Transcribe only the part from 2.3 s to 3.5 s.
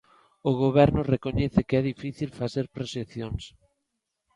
facer proxeccións.